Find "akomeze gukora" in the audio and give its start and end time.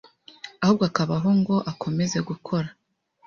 1.71-2.69